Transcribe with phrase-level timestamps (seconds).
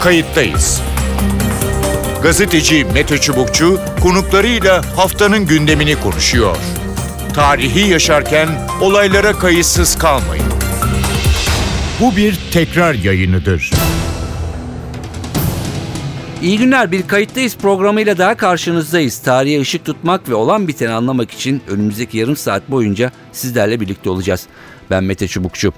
[0.00, 0.80] kayıttayız.
[2.22, 6.56] Gazeteci Mete Çubukçu konuklarıyla haftanın gündemini konuşuyor.
[7.34, 8.48] Tarihi yaşarken
[8.80, 10.44] olaylara kayıtsız kalmayın.
[12.00, 13.70] Bu bir tekrar yayınıdır.
[16.42, 19.18] İyi günler bir kayıttayız programıyla daha karşınızdayız.
[19.18, 24.46] Tarihe ışık tutmak ve olan biteni anlamak için önümüzdeki yarım saat boyunca sizlerle birlikte olacağız.
[24.90, 25.72] Ben Mete Çubukçu.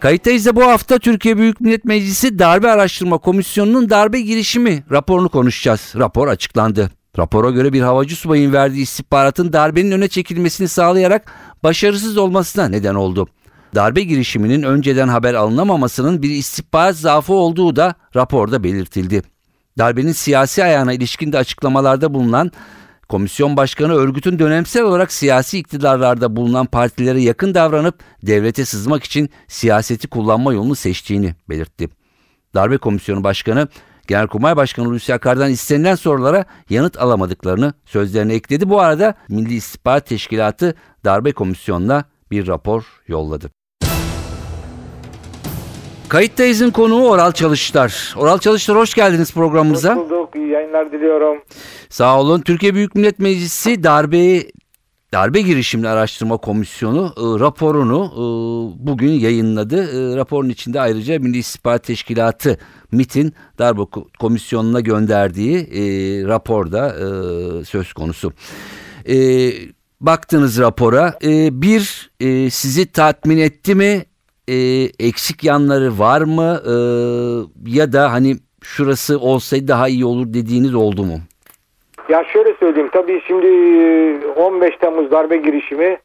[0.00, 5.92] Kayıttayız da bu hafta Türkiye Büyük Millet Meclisi Darbe Araştırma Komisyonu'nun darbe girişimi raporunu konuşacağız.
[5.96, 6.90] Rapor açıklandı.
[7.18, 13.28] Rapora göre bir havacı subayın verdiği istihbaratın darbenin öne çekilmesini sağlayarak başarısız olmasına neden oldu.
[13.74, 19.22] Darbe girişiminin önceden haber alınamamasının bir istihbarat zaafı olduğu da raporda belirtildi.
[19.78, 22.52] Darbenin siyasi ayağına ilişkin de açıklamalarda bulunan
[23.08, 30.08] Komisyon Başkanı örgütün dönemsel olarak siyasi iktidarlarda bulunan partilere yakın davranıp devlete sızmak için siyaseti
[30.08, 31.88] kullanma yolunu seçtiğini belirtti.
[32.54, 33.68] Darbe Komisyonu Başkanı
[34.08, 38.68] Genelkurmay Başkanı Hulusi Akar'dan istenilen sorulara yanıt alamadıklarını sözlerine ekledi.
[38.68, 43.57] Bu arada Milli İstihbarat Teşkilatı Darbe Komisyonu'na bir rapor yolladı.
[46.08, 48.14] Kayıttayız'ın konuğu Oral Çalışlar.
[48.16, 49.96] Oral Çalışlar hoş geldiniz programımıza.
[49.96, 50.36] Hoş bulduk.
[50.36, 51.42] İyi yayınlar diliyorum.
[51.88, 52.40] Sağ olun.
[52.40, 54.42] Türkiye Büyük Millet Meclisi darbe
[55.12, 58.22] Darbe Girişimleri Araştırma Komisyonu e, raporunu e,
[58.86, 59.76] bugün yayınladı.
[59.76, 62.58] E, raporun içinde ayrıca Milli İstihbarat Teşkilatı
[62.92, 63.82] MIT'in Darbe
[64.18, 65.82] Komisyonu'na gönderdiği e,
[66.28, 68.32] raporda e, söz konusu.
[69.08, 69.16] E,
[70.00, 71.18] baktınız rapora.
[71.24, 74.04] E, bir, e, sizi tatmin etti mi?
[74.48, 74.56] E,
[75.06, 76.60] eksik yanları var mı?
[76.66, 76.74] E,
[77.78, 81.18] ya da hani şurası olsaydı daha iyi olur dediğiniz oldu mu?
[82.08, 82.88] Ya şöyle söyleyeyim.
[82.92, 83.46] Tabii şimdi
[84.36, 85.98] 15 Temmuz darbe girişimi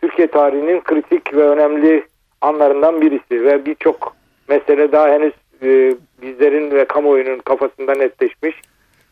[0.00, 2.04] Türkiye tarihinin kritik ve önemli
[2.40, 4.16] anlarından birisi ve birçok
[4.48, 8.56] mesele daha henüz e, bizlerin ve kamuoyunun kafasında netleşmiş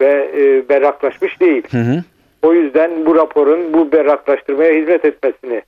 [0.00, 1.62] ve e, berraklaşmış değil.
[1.70, 2.05] Hı hı.
[2.42, 5.62] O yüzden bu raporun bu berraklaştırmaya hizmet etmesini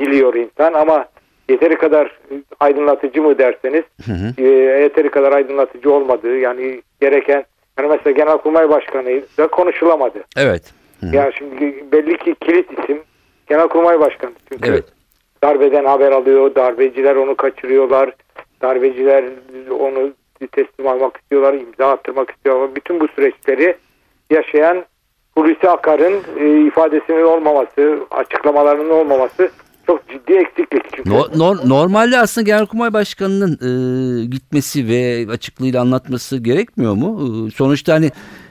[0.00, 1.06] diliyor insan ama
[1.48, 2.18] yeteri kadar
[2.60, 4.42] aydınlatıcı mı derseniz Hı hı.
[4.42, 4.48] e,
[4.82, 7.44] yeteri kadar aydınlatıcı olmadığı yani gereken
[7.78, 10.18] yani mesela Genelkurmay Başkanı da konuşulamadı.
[10.36, 10.72] Evet.
[11.00, 11.16] Hı hı.
[11.16, 13.02] Ya şimdi belli ki kilit isim
[13.46, 14.32] Genelkurmay Başkanı.
[14.52, 14.84] Çünkü Evet.
[15.42, 18.10] darbeden haber alıyor, darbeciler onu kaçırıyorlar,
[18.62, 19.24] darbeciler
[19.70, 20.12] onu
[20.52, 22.74] teslim almak istiyorlar, imza attırmak istiyorlar.
[22.74, 23.76] Bütün bu süreçleri
[24.30, 24.84] yaşayan
[25.36, 29.50] Hulusi Akar'ın e, ifadesinin olmaması, açıklamalarının olmaması
[29.88, 30.82] çok ciddi eksiklik.
[30.96, 37.20] Çünkü No- nor- normalde aslında Genelkurmay Başkanı'nın e, gitmesi ve açıklığıyla anlatması gerekmiyor mu?
[37.48, 38.10] E, sonuçta hani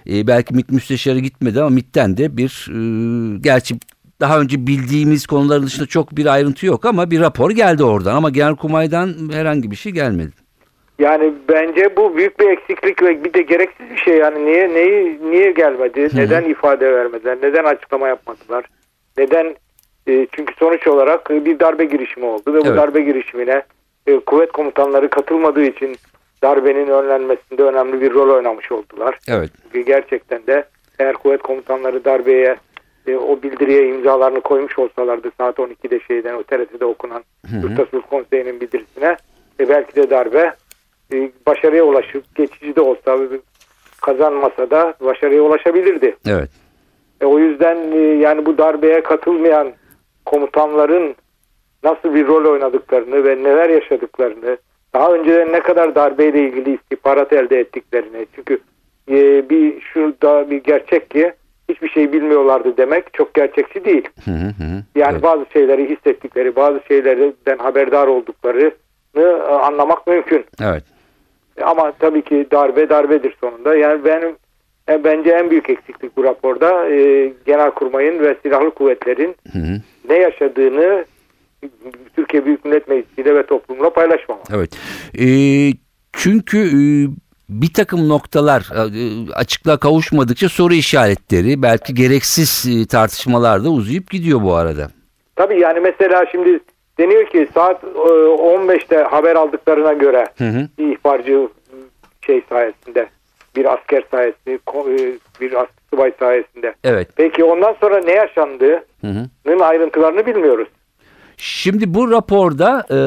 [0.09, 2.77] e, belki MİT müsteşarı gitmedi ama MİT'ten de bir e,
[3.39, 3.75] gerçi
[4.19, 8.29] daha önce bildiğimiz konuların dışında çok bir ayrıntı yok ama bir rapor geldi oradan ama
[8.29, 10.31] Genelkurmay'dan herhangi bir şey gelmedi.
[10.99, 15.19] Yani bence bu büyük bir eksiklik ve bir de gereksiz bir şey yani niye neyi
[15.31, 16.09] niye gelmedi?
[16.13, 17.37] Neden ifade vermediler?
[17.43, 18.65] Neden açıklama yapmadılar?
[19.17, 19.55] Neden
[20.07, 22.77] e, çünkü sonuç olarak e, bir darbe girişimi oldu ve bu Evet.
[22.77, 23.61] darbe girişimine
[24.07, 25.97] e, kuvvet komutanları katılmadığı için
[26.43, 29.19] darbenin önlenmesinde önemli bir rol oynamış oldular.
[29.27, 29.49] Evet.
[29.63, 30.63] Çünkü gerçekten de
[30.99, 32.57] eğer kuvvet komutanları darbeye
[33.07, 37.23] e, o bildiriye imzalarını koymuş olsalardı saat 12'de şeyden o TRT'de okunan
[37.63, 39.17] Yurtta Sulh Konseyi'nin bildirisine
[39.59, 40.53] e, belki de darbe
[41.13, 43.17] e, başarıya ulaşıp geçici de olsa
[44.01, 46.15] kazanmasa da başarıya ulaşabilirdi.
[46.27, 46.49] Evet.
[47.21, 49.73] E, o yüzden e, yani bu darbeye katılmayan
[50.27, 51.15] komutanların
[51.83, 54.57] nasıl bir rol oynadıklarını ve neler yaşadıklarını
[54.93, 58.59] daha önceden ne kadar darbeyle ilgili istihbarat elde ettiklerini çünkü
[59.11, 61.33] e, bir şurada bir gerçek ki
[61.69, 64.09] hiçbir şey bilmiyorlardı demek çok gerçekçi değil.
[64.25, 64.83] Hı hı hı.
[64.95, 65.23] Yani Evet.
[65.23, 68.71] bazı şeyleri hissettikleri, bazı şeylerden haberdar olduklarını
[69.17, 70.45] e, anlamak mümkün.
[70.61, 70.83] Evet.
[71.61, 73.75] Ama tabii ki darbe darbedir sonunda.
[73.75, 74.35] Yani benim
[74.89, 79.81] e, bence en büyük eksiklik bu raporda e, Genelkurmay'ın ve silahlı kuvvetlerin Hı hı.
[80.09, 81.05] Ne yaşadığını
[82.15, 84.41] Türkiye Büyük Millet Meclisi'yle ve toplumla paylaşmama.
[84.53, 84.69] Evet.
[85.19, 85.27] E,
[86.13, 86.81] çünkü e,
[87.49, 94.43] bir takım noktalar e, açıklığa kavuşmadıkça soru işaretleri belki gereksiz e, tartışmalar da uzayıp gidiyor
[94.43, 94.87] bu arada.
[95.35, 96.59] Tabii yani mesela şimdi
[96.97, 100.67] deniyor ki saat e, 15'te haber aldıklarına göre Hı hı.
[100.77, 101.47] ihbarcı
[102.21, 103.09] şey sayesinde
[103.55, 105.53] bir asker sayesinde e, bir
[105.89, 106.75] subay sayesinde.
[106.83, 107.09] Evet.
[107.15, 109.07] Peki ondan sonra ne yaşandığının Hı
[109.47, 109.65] hı.
[109.65, 110.67] ayrıntılarını bilmiyoruz.
[111.37, 112.99] Şimdi bu raporda e,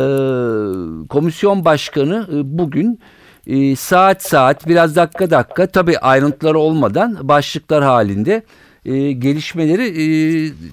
[1.08, 3.00] komisyon başkanı e, bugün
[3.46, 8.42] e, saat saat biraz dakika dakika tabi ayrıntıları olmadan başlıklar halinde
[8.84, 10.06] e, gelişmeleri e,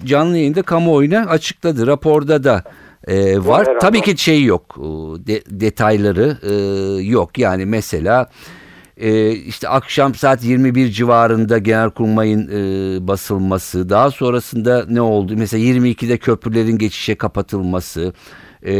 [0.06, 1.86] canlı yayında kamuoyuna açıkladı.
[1.86, 2.62] Raporda da
[3.06, 3.68] e, var.
[3.80, 4.76] Tabii ki şey yok.
[5.26, 6.52] de- detayları e,
[7.02, 7.38] yok.
[7.38, 8.26] Yani mesela
[9.00, 15.32] e, işte akşam saat 21 civarında Genelkurmay'ın e, basılması, daha sonrasında ne oldu?
[15.36, 18.12] Mesela 22'de köprülerin geçişe kapatılması,
[18.62, 18.72] e,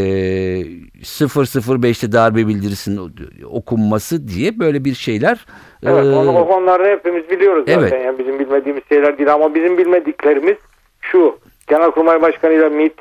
[1.02, 3.10] 005'te darbe bildirisinin
[3.50, 5.46] okunması diye böyle bir şeyler.
[5.82, 7.80] Evet, e, onu, o konuları hepimiz biliyoruz zaten.
[7.80, 8.04] Evet.
[8.04, 10.56] Yani bizim bilmediğimiz şeyler değil ama bizim bilmediklerimiz
[11.00, 11.38] şu.
[11.66, 12.94] Genelkurmay Başkanı ile MİT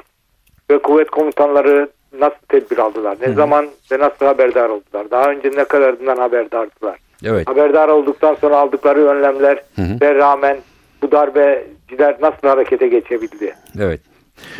[0.72, 1.90] ve kuvvet komutanları
[2.20, 3.18] nasıl tedbir aldılar?
[3.22, 5.12] Ne zaman ve nasıl haberdar oldular?
[5.12, 7.06] Daha önce ne kadarından haberdardılar?
[7.24, 7.50] Evet.
[7.50, 9.64] Haberdar olduktan sonra aldıkları önlemler
[10.02, 10.58] ve rağmen
[11.02, 13.56] bu darbeciler nasıl harekete geçebildi?
[13.80, 14.02] Evet.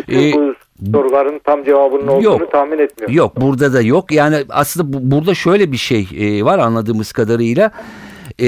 [0.08, 0.54] Bütün Ee, bu
[0.92, 2.52] soruların tam cevabının olduğunu yok.
[2.52, 3.16] tahmin etmiyorum.
[3.16, 4.12] Yok burada da yok.
[4.12, 7.72] Yani aslında bu- burada şöyle bir şey e, var anladığımız kadarıyla.
[8.40, 8.46] E,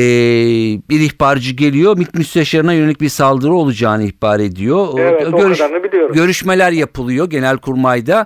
[0.90, 4.88] bir ihbarcı geliyor MİT müsteşarına yönelik bir saldırı olacağını ihbar ediyor.
[5.00, 6.16] Evet, o kadarını biliyorum.
[6.16, 8.26] Görüşmeler yapılıyor Genelkurmay'da.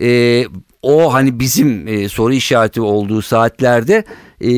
[0.00, 0.42] E,
[0.82, 4.04] o hani bizim e, soru işareti olduğu saatlerde
[4.40, 4.50] e,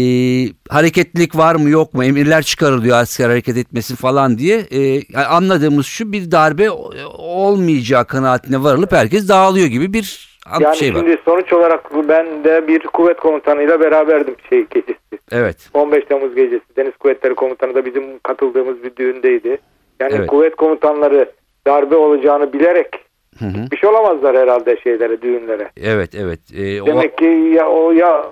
[0.69, 5.87] hareketlilik var mı yok mu emirler çıkarılıyor asker hareket etmesin falan diye e, yani anladığımız
[5.87, 10.99] şu bir darbe o- olmayacağı kanaatine varılıp herkes dağılıyor gibi bir an- Yani şey var.
[11.01, 14.99] şimdi sonuç olarak ben de bir kuvvet komutanıyla beraberdim şey gecesi.
[15.33, 15.57] Evet.
[15.75, 19.59] 15 Temmuz gecesi Deniz Kuvvetleri Komutanı da bizim katıldığımız bir düğündeydi.
[20.01, 20.27] Yani Evet.
[20.27, 21.33] kuvvet komutanları
[21.67, 22.89] darbe olacağını bilerek
[23.39, 23.71] Hı hı.
[23.71, 25.71] bir şey olamazlar herhalde şeylere, düğünlere.
[25.83, 26.41] Evet evet.
[26.57, 27.25] E, o- Demek ki
[27.57, 28.27] ya o ya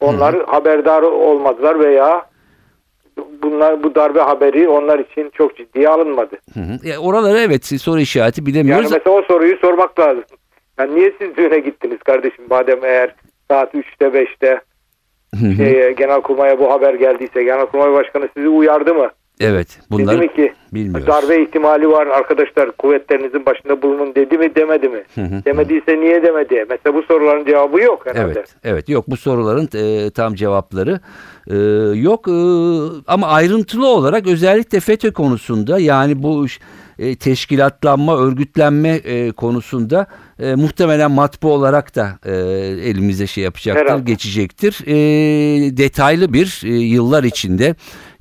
[0.00, 2.26] onlar haberdar olmadılar veya
[3.42, 6.36] bunlar bu darbe haberi onlar için çok ciddiye alınmadı.
[6.54, 6.88] Hı hı.
[6.88, 8.90] E, oraları evet soru işareti Yani bilemiyoruz.
[8.92, 10.24] mesela o soruyu sormak lazım.
[10.78, 13.14] Yani niye siz düğüne gittiniz kardeşim madem eğer
[13.50, 14.60] saat 3'te 5'te
[15.40, 15.54] Hı hı.
[15.56, 19.10] şeye, Genelkurmay'a bu haber geldiyse Genelkurmay Başkanı sizi uyardı mı?
[19.40, 19.68] Evet.
[19.68, 21.06] Dedi Bunları mi ki bilmiyoruz.
[21.06, 25.02] darbe ihtimali var arkadaşlar kuvvetlerinizin başında bulunun dedi mi demedi mi?
[25.14, 25.44] Hı hı.
[25.44, 26.64] Demediyse niye demedi?
[26.70, 28.32] Mesela bu soruların cevabı yok herhalde.
[28.38, 31.00] Evet, evet yok bu soruların e, tam cevapları
[31.50, 31.56] e,
[31.98, 32.32] yok E,
[33.06, 36.46] ama ayrıntılı olarak özellikle FETÖ konusunda yani bu
[36.98, 40.06] e, teşkilatlanma, örgütlenme e, konusunda
[40.42, 42.32] e, muhtemelen matbu olarak da e,
[42.90, 44.02] elimize şey yapacaktır, Herhalde.
[44.12, 44.78] geçecektir.
[44.86, 47.74] E, detaylı bir e, yıllar içinde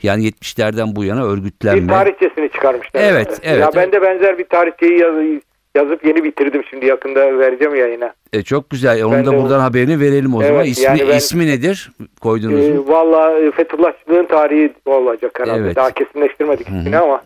[0.04, 1.88] yani 70'lerden bu yana Bir örgütlenme.
[1.94, 3.02] tarihçesini çıkarmışlar.
[3.04, 3.40] Evet, herhalde.
[3.44, 3.62] evet.
[3.62, 5.42] Ya ben de benzer bir tarihçeyi yaz-
[5.76, 8.14] yazıp yeni bitirdim şimdi yakında vereceğim yayına.
[8.34, 9.04] E, çok güzel.
[9.04, 10.66] Onun Ben da de o- buradan haberini verelim o Evet, zaman.
[10.66, 11.92] İsmi, yani ben- ismi nedir?
[12.22, 12.84] Koydunuz mu?
[12.88, 15.60] Ee, Valla Fethullahçılığın tarihi olacak herhalde.
[15.60, 15.76] Evet.
[15.76, 17.22] Daha kesinleştirmedik ismini ama.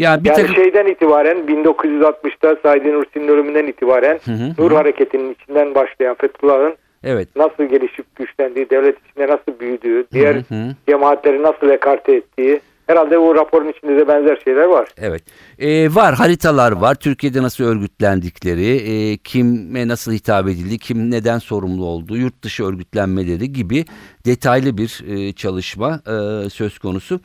[0.00, 4.76] Yani bir Yani takım şeyden itibaren 1960'ta Said Nursi'nin ölümünden itibaren Hı hı, Nur hı.
[4.76, 6.74] Hareketi'nin içinden başlayan Fethullah'ın
[7.04, 7.28] evet.
[7.36, 10.74] nasıl gelişip güçlendiği, devlet içinde nasıl büyüdüğü, diğer Hı hı.
[10.88, 14.88] cemaatleri nasıl ekarte ettiği herhalde bu raporun içinde de benzer şeyler var.
[14.98, 15.22] Evet.
[15.58, 16.94] Ee, var haritalar var.
[16.94, 23.52] Türkiye'de nasıl örgütlendikleri, e, kime nasıl hitap edildi, kim neden sorumlu olduğu, yurt dışı örgütlenmeleri
[23.52, 23.84] gibi
[24.26, 27.20] detaylı bir e, çalışma e, söz konusu.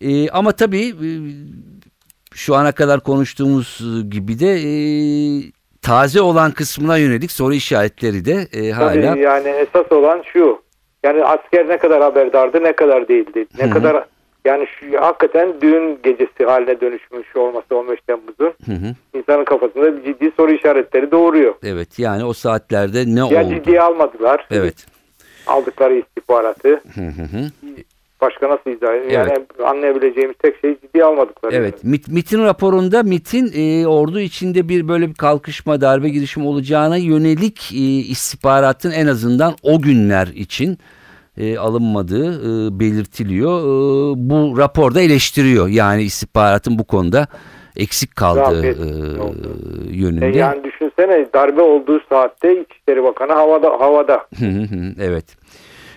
[0.00, 1.08] E, ama tabii e,
[2.34, 3.80] şu ana kadar konuştuğumuz
[4.10, 4.70] gibi de e,
[5.82, 10.62] taze olan kısmına yönelik soru işaretleri de e, hala Tabii yani esas olan şu.
[11.04, 13.46] Yani asker ne kadar haberdardı, ne kadar değildi.
[13.58, 13.72] Ne Hı hı.
[13.72, 14.04] kadar
[14.44, 18.52] yani şu, hakikaten düğün gecesi haline dönüşmüş olması 15 Temmuz'un
[19.14, 21.54] insanın kafasında bir ciddi soru işaretleri doğuruyor.
[21.62, 23.54] evet yani o saatlerde ne Ya oldu?
[23.54, 24.46] ciddiye almadılar.
[24.50, 24.86] Evet.
[25.46, 26.68] Aldıkları istihbaratı.
[26.94, 27.50] Hı hı.
[28.22, 29.10] Başka nasıl izah edeyim?
[29.10, 29.32] Yani
[29.64, 31.54] anlayabileceğimiz tek şey ciddiye almadıkları.
[31.54, 36.96] Evet, MIT, MIT'in raporunda MIT'in e, ordu içinde bir böyle bir kalkışma, darbe girişimi olacağına
[36.96, 37.76] yönelik e,
[38.10, 40.78] istihbaratın en azından o günler için
[41.38, 43.60] e, alınmadığı e, belirtiliyor.
[43.60, 47.26] E, bu raporda eleştiriyor yani istihbaratın bu konuda
[47.76, 49.56] eksik kaldığı e, oldu.
[49.92, 50.38] E yönünde.
[50.38, 54.26] yani düşünsene darbe olduğu saatte İçişleri Bakanı havada havada.
[55.00, 55.41] Evet.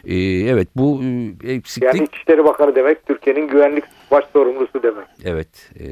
[0.05, 0.15] E,
[0.49, 1.01] evet bu
[1.43, 5.07] e, eksiklik Yani İçişleri Bakanı demek Türkiye'nin güvenlik baş sorumlusu demek.
[5.23, 5.71] Evet.
[5.79, 5.85] e,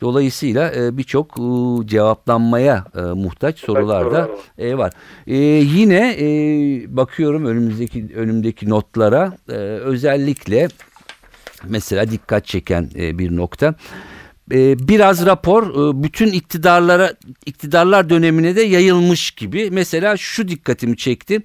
[0.00, 1.42] dolayısıyla e, birçok e,
[1.86, 4.30] cevaplanmaya e, muhtaç sorular da var.
[4.58, 4.92] e, var.
[5.26, 6.26] E, yine e,
[6.96, 10.68] bakıyorum önümüzdeki önümdeki notlara e, özellikle
[11.64, 13.74] mesela dikkat çeken e, bir nokta.
[14.52, 17.12] E, biraz rapor e, bütün iktidarlara
[17.46, 19.68] iktidarlar dönemine de yayılmış gibi.
[19.70, 21.42] Mesela şu dikkatimi çekti.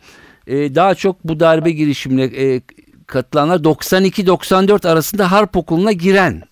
[0.48, 2.62] E, daha çok bu darbe girişimine e,
[3.08, 6.44] katılanlar 92-94 arasında harp okuluna giren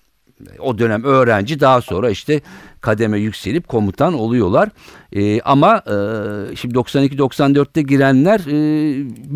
[0.59, 2.41] o dönem öğrenci daha sonra işte
[2.81, 4.69] kademe yükselip komutan oluyorlar.
[5.13, 5.95] E, ama e,
[6.55, 8.53] şimdi 92-94'te girenler e,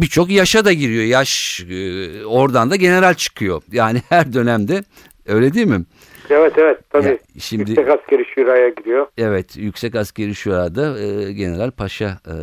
[0.01, 1.03] birçok yaşa da giriyor.
[1.03, 3.61] Yaş e, oradan da general çıkıyor.
[3.71, 4.83] Yani her dönemde
[5.25, 5.85] öyle değil mi?
[6.29, 7.07] Evet evet tabii.
[7.07, 9.07] Ya, şimdi- Yüksek askeri şuraya giriyor.
[9.17, 12.33] Evet Yüksek Askeri Şura'da e, General Paşa e,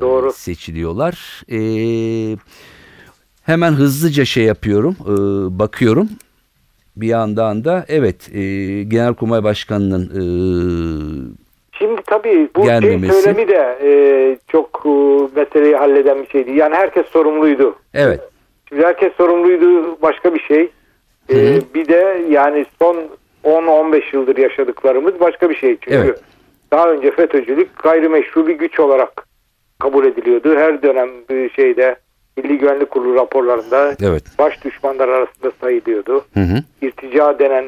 [0.00, 0.32] Doğru.
[0.32, 1.12] seçiliyor.
[1.52, 1.58] E,
[3.46, 5.08] Hemen hızlıca şey yapıyorum, e,
[5.58, 6.08] bakıyorum.
[6.96, 8.40] Bir yandan da evet e,
[8.82, 10.22] Genelkurmay Başkanı'nın e,
[11.78, 13.22] Şimdi tabii bu şey Gelmemesi.
[13.22, 13.92] söylemi de e,
[14.48, 14.88] çok e,
[15.40, 16.50] meseleyi halleden bir şeydi.
[16.52, 17.76] Yani herkes sorumluydu.
[17.94, 18.20] evet
[18.68, 20.70] Şimdi herkes sorumluydu başka bir şey.
[21.28, 21.60] E, hı.
[21.74, 22.96] bir de yani son
[23.44, 25.76] 10-15 yıldır yaşadıklarımız başka bir şey.
[25.80, 26.20] Çünkü Evet.
[26.72, 29.26] daha önce FETÖ'cülük gayrimeşru bir güç olarak
[29.78, 30.54] kabul ediliyordu.
[30.56, 31.96] Her dönem bir şeyde
[32.36, 34.24] Milli Güvenlik Kurulu raporlarında evet.
[34.38, 36.24] baş düşmanlar arasında sayılıyordu.
[36.34, 36.56] Hı hı.
[36.82, 37.64] irtica denen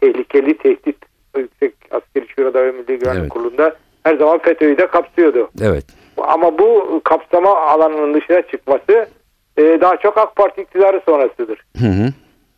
[0.00, 0.96] tehlikeli tehdit
[1.36, 3.28] Yüksek Askeri Şurada ve Milli Güvenlik Evet.
[3.28, 5.50] Kurulu'nda her zaman FETÖ'yü de kapsıyordu.
[5.62, 5.84] Evet.
[6.16, 9.08] Ama bu kapsama alanının dışına çıkması
[9.56, 11.64] e, daha çok AK Parti iktidarı sonrasıdır.
[11.78, 12.08] Hı hı.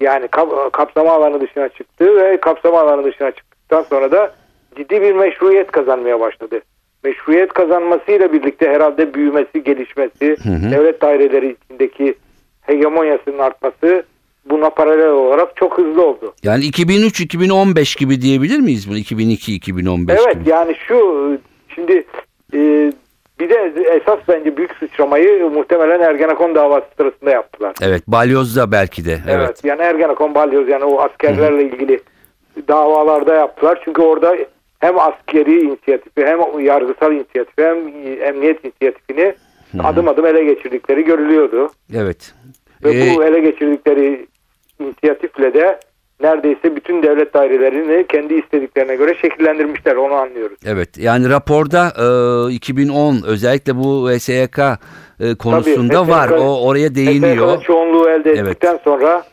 [0.00, 4.34] Yani kap- kapsama alanı dışına çıktı ve kapsama alanı dışına çıktıktan sonra da
[4.76, 6.60] ciddi bir meşruiyet kazanmaya başladı.
[7.04, 10.70] Meşruiyet kazanmasıyla birlikte herhalde büyümesi, gelişmesi, Hı hı.
[10.70, 12.14] devlet daireleri içindeki
[12.60, 14.02] hegemonyasının artması
[14.50, 16.34] buna paralel olarak çok hızlı oldu.
[16.42, 18.98] Yani 2003-2015 gibi diyebilir miyiz bunu?
[18.98, 20.48] 2002-2015 Evet gibi.
[20.50, 21.38] yani şu
[21.74, 22.04] şimdi
[22.54, 22.92] e,
[23.40, 27.74] bir de esas bence büyük sıçramayı muhtemelen Ergenekon davası sırasında yaptılar.
[27.82, 28.02] Evet.
[28.06, 29.18] Balyoz'da belki de.
[29.28, 29.36] Evet.
[29.46, 29.64] Evet.
[29.64, 32.00] yani Ergenekon balyoz yani o askerlerle ilgili
[32.68, 33.80] davalarda yaptılar.
[33.84, 34.36] Çünkü orada
[34.78, 37.78] hem askeri inisiyatifi hem yargısal inisiyatifi hem
[38.22, 39.34] emniyet inisiyatifini
[39.84, 41.70] adım adım ele geçirdikleri görülüyordu.
[41.96, 42.34] Evet.
[42.84, 44.26] Ve Ee, bu ele geçirdikleri
[44.80, 45.78] inisiyatifle de
[46.22, 50.58] neredeyse bütün devlet dairelerini kendi istediklerine göre şekillendirmişler onu anlıyoruz.
[50.66, 51.92] Evet yani raporda
[52.50, 54.58] e, 2010 özellikle bu VSYK
[55.20, 56.28] e, konusunda Tabii, var.
[56.30, 57.62] O oraya değiniyor.
[57.62, 58.46] çoğunluğu elde Evet.
[58.46, 59.24] ettikten sonra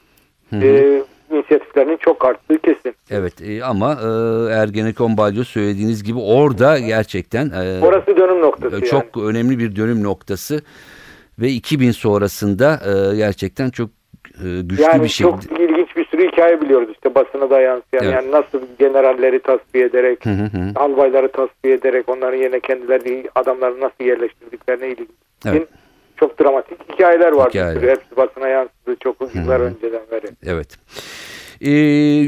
[0.54, 1.02] e,
[1.32, 2.96] inisiyatiflerinin çok arttığı kesin.
[3.10, 4.08] Evet e, ama e,
[4.54, 10.62] Ergenekon Balyoz söylediğiniz gibi orada gerçekten e, Orası dönüm noktası çok önemli bir dönüm noktası
[11.40, 13.90] ve 2000 sonrasında e, gerçekten çok
[14.44, 14.94] e, güçlü yani.
[14.94, 15.32] Yani bir şekilde.
[15.32, 15.60] çok
[16.18, 18.04] sürü hikaye biliyoruz işte basına da yansıyan.
[18.04, 18.14] Evet.
[18.14, 24.04] Yani nasıl generalleri tasfiye ederek, Hı hı albayları tasfiye ederek onların yerine kendileri adamları nasıl
[24.04, 25.08] yerleştirdiklerine ilgili
[25.46, 25.68] Evet.
[26.18, 27.50] çok dramatik hikayeler var.
[27.50, 27.90] Hikayeler.
[27.90, 30.28] Hepsi basına yansıdı çok yıllar önceden beri.
[30.46, 30.68] Evet.
[31.62, 31.70] Ee,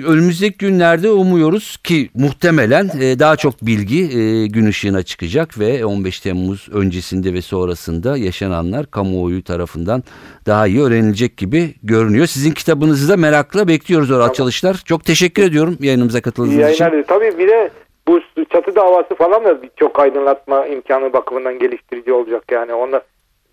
[0.08, 6.20] önümüzdeki günlerde umuyoruz ki muhtemelen e, daha çok bilgi e, gün ışığına çıkacak ve 15
[6.20, 10.04] Temmuz öncesinde ve sonrasında yaşananlar kamuoyu tarafından
[10.46, 12.26] daha iyi öğrenilecek gibi görünüyor.
[12.26, 14.82] Sizin kitabınızı da merakla bekliyoruz o açılışlar.
[14.86, 16.86] Çok teşekkür ediyorum yayınımıza İyi katıldığınız için.
[16.86, 17.04] yayınlar.
[17.08, 17.70] Tabii bir de
[18.08, 18.20] bu
[18.52, 22.74] çatı davası falan da çok aydınlatma imkanı bakımından geliştirici olacak yani.
[22.74, 23.02] Onda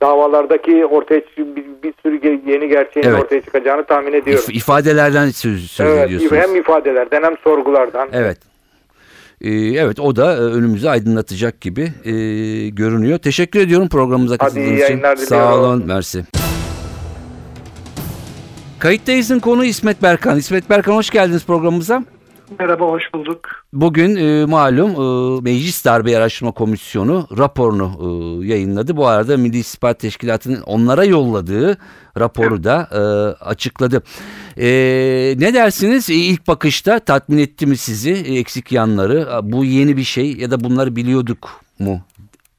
[0.03, 3.25] davalardaki ortaya bir, bir sürü yeni gerçeğin Evet.
[3.25, 4.45] ortaya çıkacağını tahmin ediyorum.
[4.49, 6.43] İf- ifadelerden söz, söz evet, ediyorsunuz.
[6.43, 8.09] hem ifadelerden hem sorgulardan.
[8.13, 8.39] Evet.
[9.41, 12.13] Ee, evet o da e, önümüzü aydınlatacak gibi e,
[12.69, 13.19] görünüyor.
[13.19, 15.03] Teşekkür ediyorum programımıza katıldığınız için.
[15.27, 15.87] Sağ olun.
[15.87, 16.25] Mersi.
[18.79, 20.39] Kayıttayız'ın konu İsmet Berkan.
[20.39, 22.05] İsmet Berkan hoş geldiniz programımıza.
[22.59, 23.65] Merhaba, hoş bulduk.
[23.73, 28.97] Bugün e, malum e, Meclis Darbe Araştırma Komisyonu raporunu e, yayınladı.
[28.97, 31.79] Bu arada Milli İstihbarat Teşkilatı'nın onlara yolladığı
[32.19, 32.99] raporu da e,
[33.45, 34.03] açıkladı.
[34.57, 34.67] E,
[35.39, 36.11] ne dersiniz?
[36.11, 39.41] E, ilk bakışta tatmin etti mi sizi e, eksik yanları?
[39.43, 42.01] Bu yeni bir şey ya da bunları biliyorduk mu?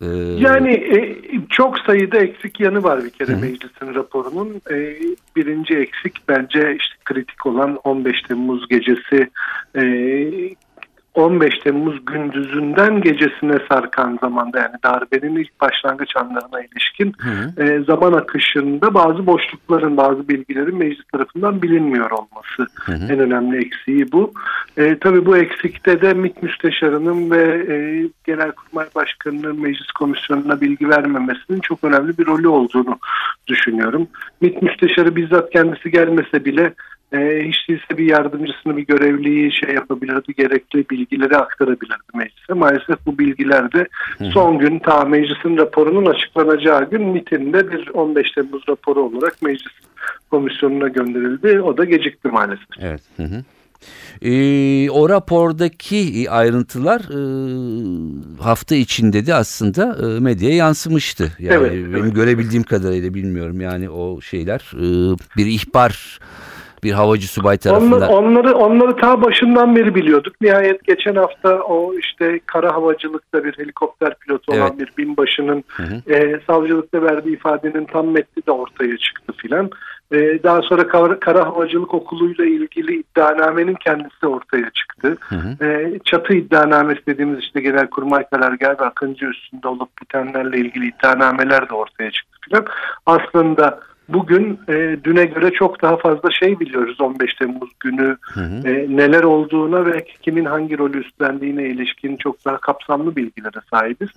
[0.02, 0.06] E,
[0.38, 1.18] Yani e,
[1.50, 4.62] çok sayıda eksik yanı var bir kere meclisin raporunun.
[4.72, 4.98] E,
[5.36, 9.30] birinci eksik bence işte kritik olan 15 Temmuz gecesi
[9.76, 9.84] e,
[11.18, 17.64] 15 Temmuz gündüzünden gecesine sarkan zamanda yani darbenin ilk başlangıç anlarına ilişkin Hı.
[17.64, 24.32] e, zaman akışında bazı boşlukların, bazı bilgilerin meclis tarafından bilinmiyor olması en önemli eksiği bu.
[24.78, 27.76] E, tabii bu eksikte de MİT Müsteşarı'nın ve e,
[28.24, 33.00] Genelkurmay Başkanı'nın meclis komisyonuna bilgi vermemesinin çok önemli bir rolü olduğunu
[33.48, 34.08] düşünüyorum.
[34.42, 36.74] MİT Müsteşarı bizzat kendisi gelmese bile
[37.14, 42.54] e, hiç değilse bir yardımcısını bir görevliyi şey yapabilirdi, gerekli bilgileri aktarabilirdi meclise.
[42.54, 43.88] Maalesef bu bilgiler de
[44.34, 49.74] son gün ta meclisin raporunun açıklanacağı gün MİT'in de bir 15 Temmuz raporu olarak meclis
[50.32, 51.62] komisyonuna gönderildi.
[51.62, 52.68] O da gecikti maalesef.
[52.80, 53.02] Evet.
[53.18, 53.44] Hı hı.
[54.22, 57.22] E, o rapordaki ayrıntılar e,
[58.44, 61.32] hafta içinde de aslında e, medyaya yansımıştı.
[61.40, 62.16] Yani Evet, benim evet.
[62.16, 66.20] görebildiğim kadarıyla bilmiyorum yani o şeyler e, bir ihbar
[66.84, 68.02] bir havacı subay tarafından.
[68.02, 70.42] Onları, onları onları ta başından beri biliyorduk.
[70.42, 74.80] Nihayet geçen hafta o işte kara havacılıkta bir helikopter pilotu olan Evet.
[74.80, 76.14] bir binbaşının hı.
[76.14, 79.70] e, savcılıkta verdiği ifadenin tam metni de ortaya çıktı filan.
[80.12, 85.18] E, daha sonra kara, kara havacılık okuluyla ilgili iddianamenin kendisi ortaya çıktı.
[85.30, 85.66] hı.
[85.66, 91.74] E, çatı iddianamesi dediğimiz işte Genelkurmay karargahı ve Akıncı üstünde olup bitenlerle ilgili iddianameler de
[91.74, 92.66] ortaya çıktı filan.
[93.06, 98.18] Aslında bugün e, düne göre çok daha fazla şey biliyoruz 15 Temmuz günü
[98.66, 104.10] e, neler olduğuna ve kimin hangi rolü üstlendiğine ilişkin çok daha kapsamlı bilgilere sahibiz.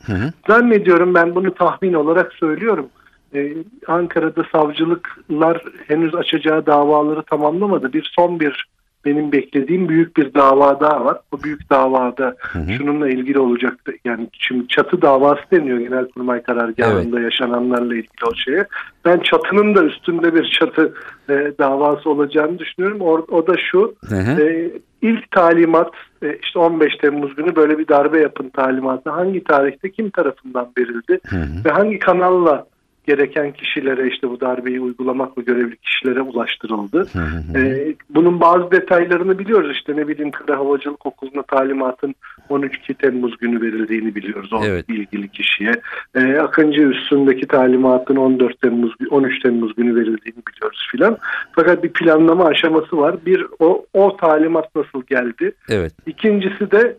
[0.49, 2.87] Zannediyorum ben bunu tahmin olarak söylüyorum.
[3.35, 3.54] Ee,
[3.87, 7.92] Ankara'da savcılıklar henüz açacağı davaları tamamlamadı.
[7.92, 8.66] Bir son bir
[9.04, 11.19] benim beklediğim büyük bir dava daha var.
[11.33, 12.37] O büyük davada
[12.76, 13.92] şununla ilgili olacaktı.
[14.04, 18.66] Yani şimdi çatı davası deniyor Genelkurmay karargahında yaşananlarla ilgili o şeye.
[19.04, 20.95] Ben çatının da üstünde bir çatı
[21.28, 23.00] e, davası olacağını düşünüyorum.
[23.00, 23.95] O, o da şu.
[24.09, 24.42] Hı hı.
[24.42, 24.71] E,
[25.02, 30.11] ilk talimat e, işte 15 Temmuz günü böyle bir darbe yapın talimatı hangi tarihte kim
[30.11, 31.21] tarafından verildi
[31.64, 32.66] ve hangi kanalla
[33.07, 37.07] gereken kişilere işte bu darbeyi uygulamakla görevli kişilere ulaştırıldı.
[37.57, 42.14] Ee, bunun bazı detaylarını biliyoruz işte ne bileyim Kara Havacılık Okulu'na talimatın
[42.49, 44.88] 12 Temmuz günü verildiğini biliyoruz o Evet.
[44.88, 45.73] ilgili kişiye.
[46.14, 51.19] Ee, Akıncı üstündeki talimatın 14 Temmuz 13 Temmuz günü verildiğini biliyoruz filan.
[51.52, 53.16] Fakat bir planlama aşaması var.
[53.26, 55.52] Bir o, o talimat nasıl geldi?
[55.69, 55.92] Evet.
[56.07, 56.97] İkincisi de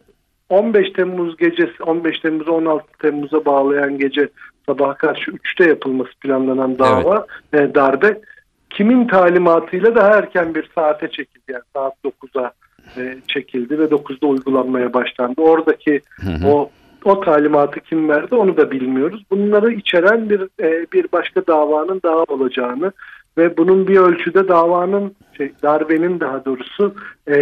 [0.49, 4.29] 15 Temmuz gecesi 15 Temmuz'u 16 Temmuz'a bağlayan gece
[4.65, 8.21] sabaha karşı 3'te yapılması planlanan dava e, darbe
[8.69, 12.51] kimin talimatıyla daha erken bir saate çekildi yani saat 9'a
[12.97, 15.41] e, çekildi ve 9'da uygulanmaya başlandı.
[15.41, 16.01] Oradaki
[16.45, 16.69] o
[17.05, 19.23] o talimatı kim verdi onu da bilmiyoruz.
[19.31, 22.91] Bunları içeren bir e, bir başka davanın daha olacağını
[23.37, 26.95] ve bunun bir ölçüde davanın şey, darbenin daha doğrusu
[27.27, 27.37] e,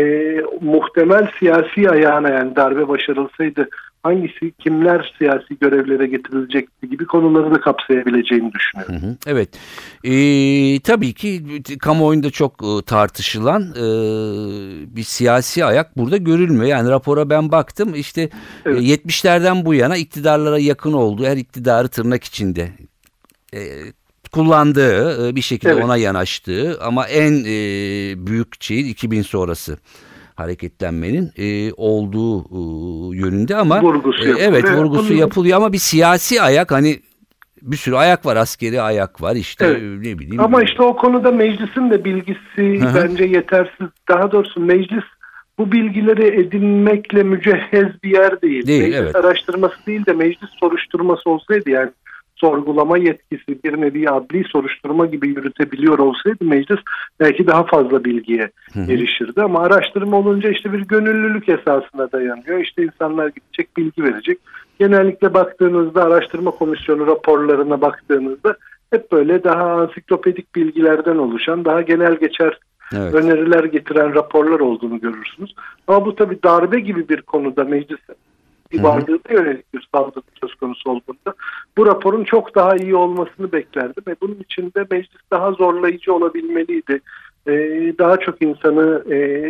[0.61, 3.69] muhtemel siyasi ayağına yani darbe başarılsaydı
[4.03, 8.95] hangisi kimler siyasi görevlere getirilecekti gibi konuları da kapsayabileceğini düşünüyorum.
[8.95, 9.49] Hı hı, Evet.
[10.03, 11.43] Ee, tabii ki
[11.79, 13.85] kamuoyunda çok e, tartışılan e,
[14.95, 16.65] bir siyasi ayak burada görülmüyor.
[16.65, 18.29] Yani rapora ben baktım işte e,
[18.65, 18.81] Evet.
[18.81, 22.69] 70'lerden bu yana iktidarlara yakın olduğu her iktidarı tırnak içinde
[23.53, 23.59] e,
[24.31, 25.83] kullandığı e, bir şekilde Evet.
[25.83, 27.47] ona yanaştığı ama en e,
[28.27, 29.77] büyük şeyin 2000 sonrası
[30.39, 34.49] hareketlenmenin e, olduğu e, yönünde ama Vurgusu e, yapılıyor.
[34.51, 36.99] evet Ve vurgusu yapılıyor ama bir siyasi ayak hani
[37.61, 39.81] bir sürü ayak var askeri ayak var işte Evet.
[39.81, 40.39] ne bileyim.
[40.39, 42.95] Ama işte o konuda meclisin de bilgisi Hı hı.
[42.95, 43.87] bence yetersiz.
[44.09, 45.03] Daha doğrusu meclis
[45.57, 48.67] bu bilgileri edinmekle mücehhez bir yer değil.
[48.67, 49.15] Değil, meclis evet.
[49.15, 51.89] araştırması değil de meclis soruşturması olsaydı yani
[52.41, 56.79] sorgulama yetkisi bir nevi adli soruşturma gibi yürütebiliyor olsaydı meclis
[57.19, 59.41] belki daha fazla bilgiye erişirdi.
[59.41, 62.59] Ama araştırma olunca işte bir gönüllülük esasına dayanıyor.
[62.59, 64.37] İşte insanlar gidecek bilgi verecek.
[64.79, 68.55] Genellikle baktığınızda araştırma komisyonu raporlarına baktığınızda
[68.91, 72.59] hep böyle daha ansiklopedik bilgilerden oluşan, daha genel geçer
[72.93, 73.13] Evet.
[73.13, 75.55] öneriler getiren raporlar olduğunu görürsünüz.
[75.87, 77.99] Ama bu tabii darbe gibi bir konuda meclis
[78.71, 81.33] bir varlığına yönelik bir saldırı söz konusu olduğunda
[81.77, 87.01] bu raporun çok daha iyi olmasını beklerdim ve bunun için de meclis daha zorlayıcı olabilmeliydi.
[87.47, 87.53] Ee,
[87.99, 89.49] daha çok insanı e,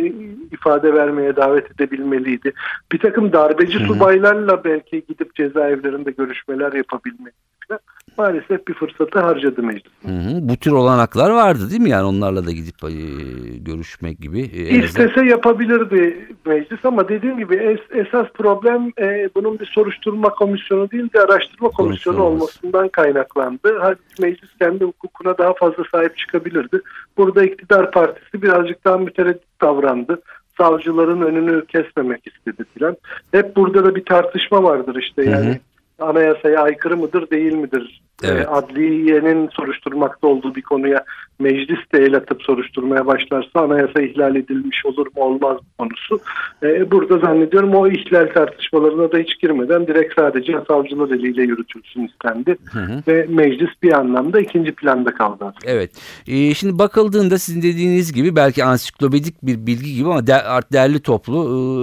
[0.52, 2.52] ifade vermeye davet edebilmeliydi.
[2.92, 7.59] Bir takım darbeci subaylarla belki gidip cezaevlerinde görüşmeler yapabilmeliydi.
[8.18, 9.92] Maalesef bir fırsatı harcadı meclis.
[10.06, 10.38] Hı hı.
[10.48, 12.90] Bu tür olanaklar vardı değil mi yani onlarla da gidip e,
[13.58, 14.40] görüşmek gibi.
[14.40, 20.90] e, İstese yapabilirdi meclis ama dediğim gibi es- esas problem e, bunun bir soruşturma komisyonu
[20.90, 22.44] değil de araştırma komisyonu Komisyon olması.
[22.44, 23.78] olmasından kaynaklandı.
[23.80, 26.80] Halbuki meclis kendi hukukuna daha fazla sahip çıkabilirdi.
[27.16, 30.22] Burada iktidar partisi birazcık daha mütereddit davrandı.
[30.58, 32.96] Savcıların önünü kesmemek istedi filan.
[33.32, 35.56] Hep burada da bir tartışma vardır işte Hı hı.
[36.00, 38.02] Anayasaya aykırı mıdır değil midir?
[38.24, 38.46] Evet.
[38.46, 41.04] E, adliyenin soruşturmakta olduğu bir konuya
[41.38, 46.20] meclis de el atıp soruşturmaya başlarsa anayasa ihlal edilmiş olur mu olmaz mı konusu.
[46.62, 52.56] E, burada zannediyorum o ihlal tartışmalarına da hiç girmeden direkt sadece savcılar eliyle yürütülsün istendi.
[53.08, 55.52] Ve meclis bir anlamda ikinci planda kaldı.
[55.64, 55.90] Evet.
[56.28, 61.00] Ee, şimdi bakıldığında sizin dediğiniz gibi belki ansiklopedik bir bilgi gibi ama der, art- derli
[61.00, 61.36] toplu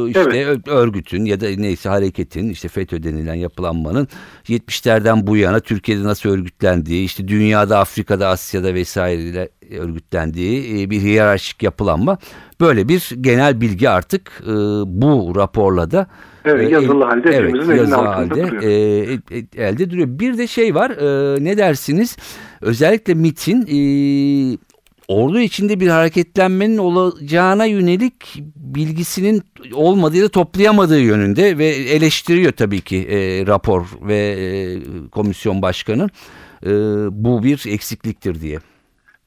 [0.07, 4.07] e, işte ö- örgütün ya da neyse hareketin işte FETÖ denilen yapılanmanın
[4.43, 11.63] 70'lerden bu yana Türkiye'de nasıl örgütlendiği işte dünyada Afrika'da Asya'da vesaireyle örgütlendiği e, bir hiyerarşik
[11.63, 12.17] yapılanma
[12.61, 14.51] böyle bir genel bilgi artık e,
[14.85, 16.07] bu raporla da
[16.45, 18.63] Evet, e, yazılı halde evet, yazılı halde duruyor.
[18.63, 20.07] e, elde duruyor.
[20.07, 22.17] Bir de şey var e, ne dersiniz
[22.61, 23.77] özellikle MIT'in e,
[25.07, 29.43] ordu içinde bir hareketlenmenin olacağına yönelik bilgisinin
[29.73, 34.47] olmadığı ya da toplayamadığı yönünde ve eleştiriyor tabii ki e, rapor ve e,
[35.11, 36.09] komisyon başkanı
[36.65, 36.71] e,
[37.11, 38.59] bu bir eksikliktir diye.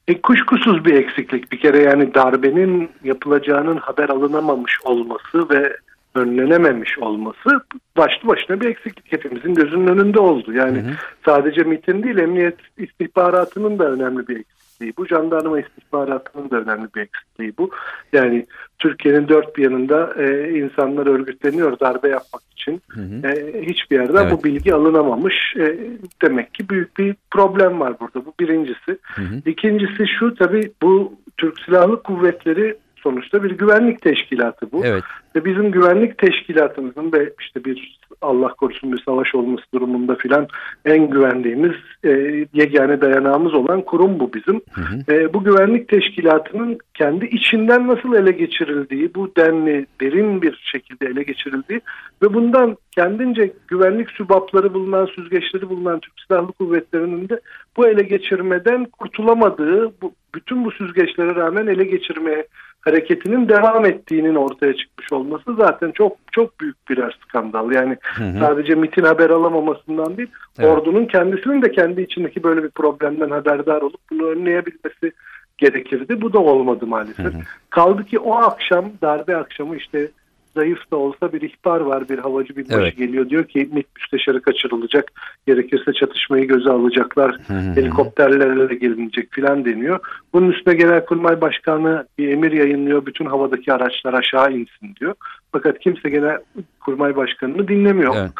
[0.07, 5.77] E, kuşkusuz bir eksiklik bir kere yani darbenin yapılacağının haber alınamamış olması ve
[6.15, 7.49] önlenememiş olması
[7.97, 10.53] başlı başına bir eksiklik hepimizin gözünün önünde oldu.
[10.53, 10.83] Yani
[11.25, 14.60] sadece MİT'in değil emniyet istihbaratının da önemli bir eksikliği.
[14.81, 15.05] Eksikliği bu.
[15.05, 17.69] Jandarma istihbaratının da önemli bir eksikliği bu.
[18.13, 18.45] Yani
[18.79, 22.81] Türkiye'nin dört bir yanında e, insanlar örgütleniyor darbe yapmak için.
[23.23, 24.31] E, hiçbir yerden Evet.
[24.31, 25.55] bu bilgi alınamamış.
[25.57, 25.77] E,
[26.21, 28.25] demek ki büyük bir problem var burada.
[28.25, 28.97] Bu birincisi.
[29.45, 34.85] İkincisi şu tabii bu Türk Silahlı Kuvvetleri sonuçta bir güvenlik teşkilatı bu.
[34.85, 35.03] Evet.
[35.35, 40.47] Ve bizim güvenlik teşkilatımızın ve işte bir Allah korusun bir savaş olması durumunda filan
[40.85, 41.71] en güvendiğimiz
[42.03, 42.09] e,
[42.53, 44.61] yegane dayanağımız olan kurum bu bizim.
[45.09, 51.23] E, bu güvenlik teşkilatının kendi içinden nasıl ele geçirildiği, bu denli derin bir şekilde ele
[51.23, 51.81] geçirildiği
[52.21, 57.39] ve bundan kendince güvenlik sübapları bulunan, süzgeçleri bulunan Türk Silahlı Kuvvetleri'nin de
[57.77, 62.47] bu ele geçirmeden kurtulamadığı, bu, bütün bu süzgeçlere rağmen ele geçirmeye
[62.81, 67.71] hareketinin devam ettiğinin ortaya çıkmış olması zaten çok çok büyük birer skandal.
[67.71, 67.97] Yani
[68.39, 70.69] sadece MIT'in haber alamamasından değil, Evet.
[70.69, 75.11] ordunun kendisinin de kendi içindeki böyle bir problemden haberdar olup bunu önleyebilmesi
[75.57, 76.21] gerekirdi.
[76.21, 77.33] Bu da olmadı maalesef.
[77.69, 80.11] Kaldı ki o akşam darbe akşamı işte
[80.55, 82.09] zayıf da olsa bir ihbar var.
[82.09, 82.97] Bir havacı binbaşı Evet.
[82.97, 85.11] geliyor diyor ki MİT müsteşarı kaçırılacak.
[85.47, 87.37] Gerekirse çatışmayı göze alacaklar.
[87.47, 89.99] Helikopterlerle gelinecek filan deniyor.
[90.33, 93.05] Bunun üstüne Genelkurmay Başkanı bir emir yayınlıyor.
[93.05, 95.13] Bütün havadaki araçlar aşağı insin diyor.
[95.51, 98.15] Fakat kimse Genelkurmay Başkanı'nı dinlemiyor.
[98.15, 98.31] Evet.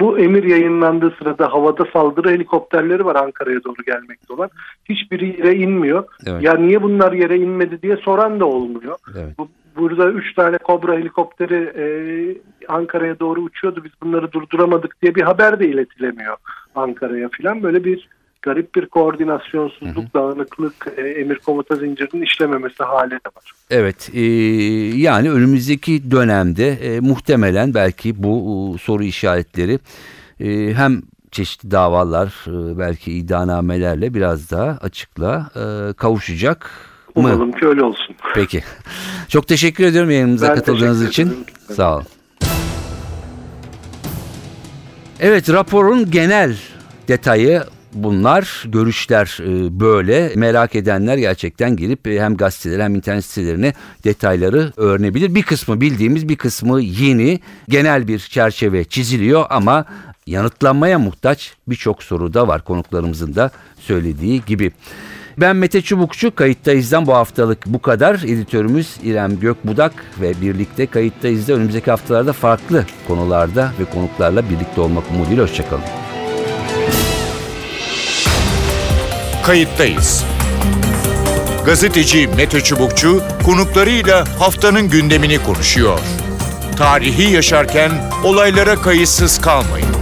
[0.00, 4.50] Bu emir yayınlandığı sırada havada saldırı helikopterleri var Ankara'ya doğru gelmekte olan.
[4.88, 6.04] Hiçbiri yere inmiyor.
[6.26, 6.42] Evet.
[6.42, 8.96] Ya niye bunlar yere inmedi diye soran da olmuyor.
[9.16, 9.38] Evet.
[9.38, 11.84] Bu, burada üç tane Kobra helikopteri e,
[12.68, 13.84] Ankara'ya doğru uçuyordu.
[13.84, 16.36] Biz bunları durduramadık diye bir haber de iletilemiyor
[16.74, 17.62] Ankara'ya filan.
[17.62, 18.08] Böyle bir
[18.42, 23.52] garip bir koordinasyonsuzluk, dağınıklık, e, emir komuta zincirinin işlememesi hali de var.
[23.70, 24.20] Evet e,
[24.96, 29.78] yani önümüzdeki dönemde e, muhtemelen belki bu e, soru işaretleri
[30.40, 36.70] e, hem çeşitli davalar e, belki iddianamelerle biraz daha açıkla e, kavuşacak
[37.16, 37.22] mı?
[37.22, 38.14] Umalım ki öyle olsun.
[38.34, 38.62] Peki.
[39.28, 41.26] Çok teşekkür ediyorum yayınımıza Ben katıldığınız için.
[41.26, 41.44] ederim.
[41.76, 42.06] Sağ olun.
[45.20, 46.56] Evet raporun genel
[47.08, 48.62] detayı bunlar.
[48.66, 50.32] Görüşler e, böyle.
[50.36, 53.72] Merak edenler gerçekten gelip e, hem gazeteler hem internet sitelerine
[54.04, 55.34] detayları öğrenebilir.
[55.34, 57.40] Bir kısmı bildiğimiz bir kısmı yeni.
[57.68, 59.84] Genel bir çerçeve çiziliyor ama
[60.26, 64.72] yanıtlanmaya muhtaç birçok soru da var konuklarımızın da söylediği gibi.
[65.38, 68.14] Ben Mete Çubukçu, Kayıttayız'dan bu haftalık bu kadar.
[68.14, 75.44] Editörümüz İrem Gökbudak ve birlikte Kayıttayız'da önümüzdeki haftalarda farklı konularda ve konuklarla birlikte olmak umuduyla
[75.44, 75.82] hoşçakalın.
[79.46, 80.24] Kayıttayız.
[81.66, 85.98] Gazeteci Mete Çubukçu konuklarıyla haftanın gündemini konuşuyor.
[86.76, 87.92] Tarihi yaşarken
[88.24, 90.01] olaylara kayıtsız kalmayın.